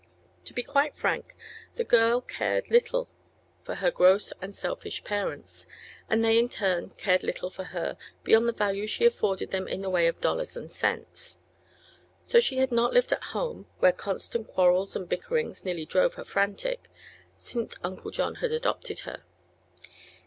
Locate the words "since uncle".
17.35-18.09